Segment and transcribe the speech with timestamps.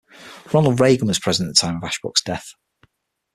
[0.51, 2.55] Ronald Reagan was president at the time of Ashbrook's death.